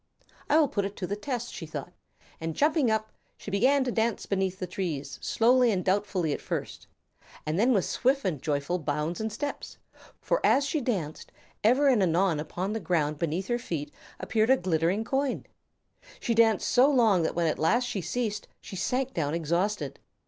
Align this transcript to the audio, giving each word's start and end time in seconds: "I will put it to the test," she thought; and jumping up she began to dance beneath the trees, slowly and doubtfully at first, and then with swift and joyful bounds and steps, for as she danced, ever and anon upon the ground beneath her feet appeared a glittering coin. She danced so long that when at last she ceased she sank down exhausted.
"I 0.49 0.57
will 0.57 0.67
put 0.67 0.83
it 0.85 0.95
to 0.95 1.05
the 1.05 1.15
test," 1.15 1.53
she 1.53 1.67
thought; 1.67 1.93
and 2.39 2.55
jumping 2.55 2.89
up 2.89 3.11
she 3.37 3.51
began 3.51 3.83
to 3.83 3.91
dance 3.91 4.25
beneath 4.25 4.57
the 4.57 4.65
trees, 4.65 5.19
slowly 5.21 5.69
and 5.69 5.85
doubtfully 5.85 6.33
at 6.33 6.41
first, 6.41 6.87
and 7.45 7.59
then 7.59 7.71
with 7.71 7.85
swift 7.85 8.25
and 8.25 8.41
joyful 8.41 8.79
bounds 8.79 9.21
and 9.21 9.31
steps, 9.31 9.77
for 10.19 10.43
as 10.43 10.65
she 10.65 10.81
danced, 10.81 11.31
ever 11.63 11.87
and 11.87 12.01
anon 12.01 12.39
upon 12.39 12.73
the 12.73 12.79
ground 12.79 13.19
beneath 13.19 13.47
her 13.47 13.59
feet 13.59 13.91
appeared 14.19 14.49
a 14.49 14.57
glittering 14.57 15.03
coin. 15.03 15.45
She 16.19 16.33
danced 16.33 16.67
so 16.67 16.89
long 16.89 17.21
that 17.21 17.35
when 17.35 17.45
at 17.45 17.59
last 17.59 17.83
she 17.83 18.01
ceased 18.01 18.47
she 18.59 18.75
sank 18.75 19.13
down 19.13 19.35
exhausted. 19.35 19.99